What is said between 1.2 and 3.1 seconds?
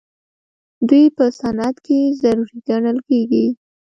صنعت کې ضروري ګڼل